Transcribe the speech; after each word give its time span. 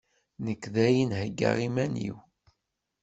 Nekk 0.45 0.63
dayen 0.73 1.11
heggaɣ 1.19 1.55
iman-iw! 1.67 2.17